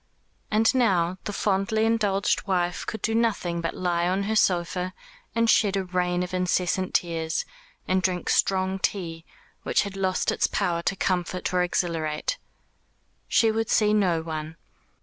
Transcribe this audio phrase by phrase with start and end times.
[0.49, 4.95] And now the fondly indulged wife could do nothing but lie on her sofa
[5.35, 7.45] and shed a rain of incessant tears,
[7.87, 9.25] and drink strong tea,
[9.61, 12.39] which had lost its power to comfort or exhilarate.
[13.27, 14.55] She would see no one.